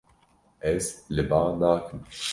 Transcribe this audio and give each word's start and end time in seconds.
Ez 0.71 0.85
li 1.15 1.23
ba 1.29 1.39
nakim. 1.59 2.01